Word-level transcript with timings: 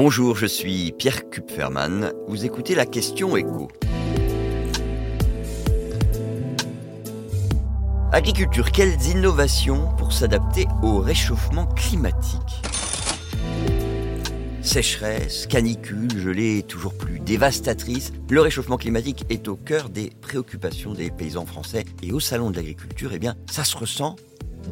Bonjour, 0.00 0.36
je 0.36 0.46
suis 0.46 0.92
Pierre 0.92 1.28
Kupferman. 1.28 2.12
Vous 2.28 2.44
écoutez 2.44 2.76
la 2.76 2.86
question 2.86 3.36
écho. 3.36 3.66
Agriculture, 8.12 8.70
quelles 8.70 9.02
innovations 9.06 9.88
pour 9.96 10.12
s'adapter 10.12 10.68
au 10.84 11.00
réchauffement 11.00 11.66
climatique? 11.66 12.62
Sécheresse, 14.62 15.48
canicule, 15.48 16.16
gelée 16.16 16.62
toujours 16.62 16.96
plus 16.96 17.18
dévastatrice, 17.18 18.12
le 18.30 18.40
réchauffement 18.40 18.76
climatique 18.76 19.24
est 19.30 19.48
au 19.48 19.56
cœur 19.56 19.88
des 19.88 20.12
préoccupations 20.20 20.92
des 20.92 21.10
paysans 21.10 21.44
français 21.44 21.84
et 22.04 22.12
au 22.12 22.20
salon 22.20 22.50
de 22.50 22.56
l'agriculture, 22.56 23.10
eh 23.14 23.18
bien, 23.18 23.34
ça 23.50 23.64
se 23.64 23.76
ressent 23.76 24.14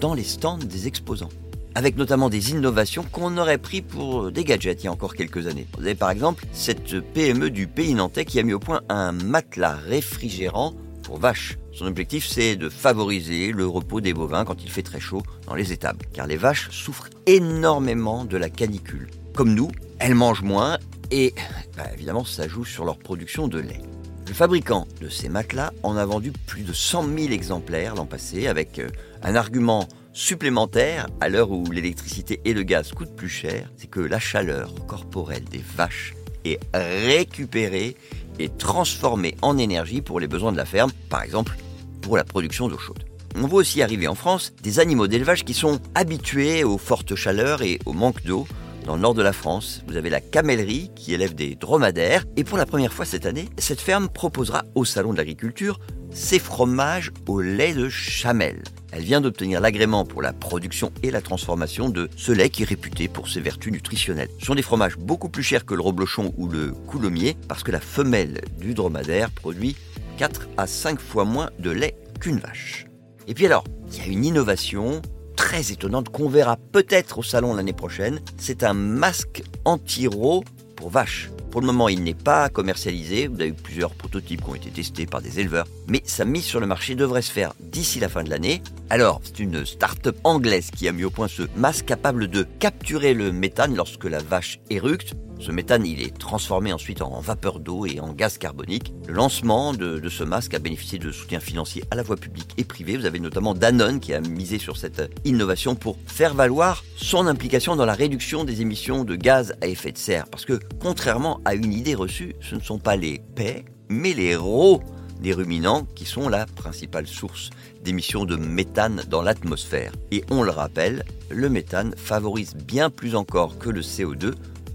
dans 0.00 0.14
les 0.14 0.22
stands 0.22 0.58
des 0.58 0.86
exposants 0.86 1.30
avec 1.76 1.98
notamment 1.98 2.30
des 2.30 2.52
innovations 2.52 3.04
qu'on 3.04 3.36
aurait 3.36 3.58
pris 3.58 3.82
pour 3.82 4.32
des 4.32 4.44
gadgets 4.44 4.82
il 4.82 4.86
y 4.86 4.88
a 4.88 4.92
encore 4.92 5.14
quelques 5.14 5.46
années. 5.46 5.66
Vous 5.76 5.84
avez 5.84 5.94
par 5.94 6.10
exemple 6.10 6.46
cette 6.50 7.00
PME 7.00 7.50
du 7.50 7.66
pays 7.66 7.92
nantais 7.92 8.24
qui 8.24 8.40
a 8.40 8.42
mis 8.42 8.54
au 8.54 8.58
point 8.58 8.80
un 8.88 9.12
matelas 9.12 9.74
réfrigérant 9.74 10.72
pour 11.02 11.18
vaches. 11.18 11.58
Son 11.74 11.84
objectif, 11.84 12.26
c'est 12.26 12.56
de 12.56 12.70
favoriser 12.70 13.52
le 13.52 13.66
repos 13.66 14.00
des 14.00 14.14
bovins 14.14 14.46
quand 14.46 14.64
il 14.64 14.70
fait 14.70 14.82
très 14.82 15.00
chaud 15.00 15.22
dans 15.46 15.54
les 15.54 15.70
étables, 15.70 16.06
car 16.14 16.26
les 16.26 16.38
vaches 16.38 16.70
souffrent 16.70 17.10
énormément 17.26 18.24
de 18.24 18.38
la 18.38 18.48
canicule. 18.48 19.10
Comme 19.34 19.52
nous, 19.52 19.70
elles 19.98 20.14
mangent 20.14 20.42
moins 20.42 20.78
et 21.10 21.34
bah, 21.76 21.84
évidemment 21.92 22.24
ça 22.24 22.48
joue 22.48 22.64
sur 22.64 22.86
leur 22.86 22.96
production 22.96 23.48
de 23.48 23.58
lait. 23.58 23.82
Le 24.26 24.32
fabricant 24.32 24.88
de 25.02 25.10
ces 25.10 25.28
matelas 25.28 25.74
en 25.82 25.98
a 25.98 26.06
vendu 26.06 26.32
plus 26.32 26.62
de 26.62 26.72
100 26.72 27.04
000 27.18 27.32
exemplaires 27.32 27.94
l'an 27.94 28.06
passé 28.06 28.46
avec 28.46 28.78
euh, 28.78 28.88
un 29.22 29.34
argument 29.34 29.86
supplémentaire 30.16 31.06
à 31.20 31.28
l'heure 31.28 31.50
où 31.50 31.70
l'électricité 31.70 32.40
et 32.46 32.54
le 32.54 32.62
gaz 32.62 32.92
coûtent 32.92 33.14
plus 33.14 33.28
cher, 33.28 33.70
c'est 33.76 33.86
que 33.86 34.00
la 34.00 34.18
chaleur 34.18 34.72
corporelle 34.86 35.44
des 35.44 35.62
vaches 35.76 36.14
est 36.46 36.58
récupérée 36.74 37.96
et 38.38 38.48
transformée 38.48 39.36
en 39.42 39.58
énergie 39.58 40.00
pour 40.00 40.18
les 40.18 40.26
besoins 40.26 40.52
de 40.52 40.56
la 40.56 40.64
ferme, 40.64 40.90
par 41.10 41.22
exemple 41.22 41.56
pour 42.00 42.16
la 42.16 42.24
production 42.24 42.68
d'eau 42.68 42.78
chaude. 42.78 43.04
On 43.34 43.46
voit 43.46 43.60
aussi 43.60 43.82
arriver 43.82 44.08
en 44.08 44.14
France 44.14 44.54
des 44.62 44.80
animaux 44.80 45.06
d'élevage 45.06 45.44
qui 45.44 45.52
sont 45.52 45.80
habitués 45.94 46.64
aux 46.64 46.78
fortes 46.78 47.14
chaleurs 47.14 47.60
et 47.60 47.78
au 47.84 47.92
manque 47.92 48.22
d'eau. 48.24 48.46
Dans 48.86 48.94
le 48.94 49.02
nord 49.02 49.14
de 49.14 49.22
la 49.22 49.34
France, 49.34 49.82
vous 49.86 49.96
avez 49.96 50.08
la 50.08 50.20
camellerie 50.20 50.90
qui 50.94 51.12
élève 51.12 51.34
des 51.34 51.56
dromadaires. 51.56 52.24
Et 52.36 52.44
pour 52.44 52.56
la 52.56 52.64
première 52.64 52.92
fois 52.92 53.04
cette 53.04 53.26
année, 53.26 53.48
cette 53.58 53.80
ferme 53.80 54.08
proposera 54.08 54.64
au 54.74 54.86
Salon 54.86 55.12
de 55.12 55.18
l'Agriculture 55.18 55.78
ses 56.10 56.38
fromages 56.38 57.10
au 57.26 57.42
lait 57.42 57.74
de 57.74 57.90
chamel. 57.90 58.62
Elle 58.92 59.02
vient 59.02 59.20
d'obtenir 59.20 59.60
l'agrément 59.60 60.04
pour 60.04 60.22
la 60.22 60.32
production 60.32 60.92
et 61.02 61.10
la 61.10 61.20
transformation 61.20 61.88
de 61.88 62.08
ce 62.16 62.32
lait 62.32 62.50
qui 62.50 62.62
est 62.62 62.66
réputé 62.66 63.08
pour 63.08 63.28
ses 63.28 63.40
vertus 63.40 63.72
nutritionnelles. 63.72 64.28
Ce 64.38 64.46
sont 64.46 64.54
des 64.54 64.62
fromages 64.62 64.96
beaucoup 64.96 65.28
plus 65.28 65.42
chers 65.42 65.64
que 65.64 65.74
le 65.74 65.82
reblochon 65.82 66.32
ou 66.36 66.48
le 66.48 66.72
coulommiers 66.72 67.36
parce 67.48 67.62
que 67.62 67.72
la 67.72 67.80
femelle 67.80 68.40
du 68.58 68.74
dromadaire 68.74 69.30
produit 69.30 69.76
4 70.18 70.48
à 70.56 70.66
5 70.66 71.00
fois 71.00 71.24
moins 71.24 71.50
de 71.58 71.70
lait 71.70 71.96
qu'une 72.20 72.38
vache. 72.38 72.86
Et 73.26 73.34
puis 73.34 73.46
alors, 73.46 73.64
il 73.90 73.98
y 73.98 74.00
a 74.00 74.06
une 74.06 74.24
innovation 74.24 75.02
très 75.36 75.72
étonnante 75.72 76.08
qu'on 76.08 76.28
verra 76.28 76.56
peut-être 76.56 77.18
au 77.18 77.22
salon 77.22 77.54
l'année 77.54 77.72
prochaine. 77.72 78.20
C'est 78.38 78.62
un 78.62 78.72
masque 78.72 79.42
anti-ro 79.64 80.44
pour 80.76 80.90
vaches. 80.90 81.30
Pour 81.56 81.62
le 81.62 81.68
moment, 81.68 81.88
il 81.88 82.02
n'est 82.02 82.12
pas 82.12 82.50
commercialisé. 82.50 83.28
Vous 83.28 83.36
avez 83.36 83.48
eu 83.48 83.54
plusieurs 83.54 83.94
prototypes 83.94 84.44
qui 84.44 84.50
ont 84.50 84.54
été 84.54 84.68
testés 84.68 85.06
par 85.06 85.22
des 85.22 85.40
éleveurs. 85.40 85.66
Mais 85.88 86.02
sa 86.04 86.26
mise 86.26 86.44
sur 86.44 86.60
le 86.60 86.66
marché 86.66 86.94
devrait 86.94 87.22
se 87.22 87.32
faire 87.32 87.54
d'ici 87.60 87.98
la 87.98 88.10
fin 88.10 88.22
de 88.22 88.28
l'année. 88.28 88.60
Alors, 88.88 89.20
c'est 89.24 89.40
une 89.40 89.66
start-up 89.66 90.16
anglaise 90.22 90.70
qui 90.70 90.86
a 90.86 90.92
mis 90.92 91.02
au 91.02 91.10
point 91.10 91.26
ce 91.26 91.42
masque 91.56 91.86
capable 91.86 92.28
de 92.28 92.44
capturer 92.44 93.14
le 93.14 93.32
méthane 93.32 93.74
lorsque 93.74 94.04
la 94.04 94.20
vache 94.20 94.60
éructe. 94.70 95.14
Ce 95.40 95.50
méthane, 95.50 95.84
il 95.84 96.00
est 96.00 96.16
transformé 96.16 96.72
ensuite 96.72 97.02
en 97.02 97.20
vapeur 97.20 97.58
d'eau 97.58 97.84
et 97.84 97.98
en 97.98 98.12
gaz 98.12 98.38
carbonique. 98.38 98.92
Le 99.08 99.14
lancement 99.14 99.74
de, 99.74 100.08
ce 100.08 100.22
masque 100.22 100.54
a 100.54 100.60
bénéficié 100.60 101.00
de 101.00 101.10
soutien 101.10 101.40
financier 101.40 101.82
à 101.90 101.96
la 101.96 102.04
fois 102.04 102.16
public 102.16 102.48
et 102.58 102.64
privé. 102.64 102.96
Vous 102.96 103.06
avez 103.06 103.18
notamment 103.18 103.54
Danone 103.54 103.98
qui 103.98 104.14
a 104.14 104.20
misé 104.20 104.60
sur 104.60 104.76
cette 104.76 105.10
innovation 105.24 105.74
pour 105.74 105.98
faire 106.06 106.34
valoir 106.34 106.84
son 106.96 107.26
implication 107.26 107.74
dans 107.74 107.86
la 107.86 107.94
réduction 107.94 108.44
des 108.44 108.60
émissions 108.60 109.02
de 109.02 109.16
gaz 109.16 109.56
à 109.62 109.66
effet 109.66 109.90
de 109.90 109.98
serre. 109.98 110.26
Parce 110.30 110.44
que, 110.44 110.60
contrairement 110.80 111.40
à 111.44 111.54
une 111.54 111.72
idée 111.72 111.96
reçue, 111.96 112.36
ce 112.40 112.54
ne 112.54 112.60
sont 112.60 112.78
pas 112.78 112.94
les 112.94 113.20
paix, 113.34 113.64
mais 113.88 114.14
les 114.14 114.36
rots 114.36 114.80
des 115.20 115.32
ruminants 115.32 115.86
qui 115.94 116.04
sont 116.04 116.28
la 116.28 116.46
principale 116.46 117.06
source 117.06 117.50
d'émissions 117.82 118.24
de 118.24 118.36
méthane 118.36 119.02
dans 119.08 119.22
l'atmosphère. 119.22 119.92
Et 120.10 120.24
on 120.30 120.42
le 120.42 120.50
rappelle, 120.50 121.04
le 121.30 121.48
méthane 121.48 121.94
favorise 121.96 122.54
bien 122.54 122.90
plus 122.90 123.14
encore 123.14 123.58
que 123.58 123.70
le 123.70 123.80
CO2 123.80 124.34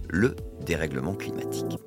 le 0.09 0.35
dérèglement 0.65 1.13
climatique. 1.13 1.79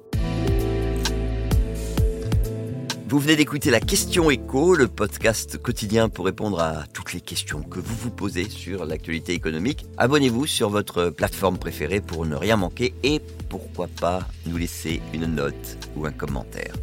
Vous 3.07 3.21
venez 3.21 3.37
d'écouter 3.37 3.71
la 3.71 3.81
question 3.81 4.29
écho, 4.31 4.75
le 4.75 4.89
podcast 4.89 5.59
quotidien 5.59 6.09
pour 6.09 6.25
répondre 6.25 6.59
à 6.59 6.85
toutes 6.93 7.13
les 7.13 7.21
questions 7.21 7.63
que 7.63 7.79
vous 7.79 7.95
vous 7.95 8.11
posez 8.11 8.49
sur 8.49 8.87
l'actualité 8.87 9.35
économique. 9.35 9.87
Abonnez-vous 9.99 10.47
sur 10.47 10.69
votre 10.69 11.11
plateforme 11.11 11.59
préférée 11.59 12.01
pour 12.01 12.27
ne 12.27 12.35
rien 12.35 12.57
manquer 12.57 12.93
et 13.05 13.21
pourquoi 13.49 13.87
pas 14.01 14.27
nous 14.47 14.57
laisser 14.57 15.01
une 15.13 15.27
note 15.27 15.79
ou 15.95 16.07
un 16.07 16.13
commentaire. 16.13 16.75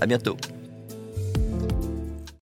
À 0.00 0.06
bientôt. 0.06 0.36